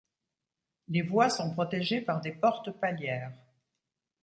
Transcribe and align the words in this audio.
Les 0.87 1.03
voies 1.03 1.29
sont 1.29 1.51
protégées 1.53 2.01
par 2.01 2.21
des 2.21 2.31
portes 2.31 2.71
palières. 2.71 3.31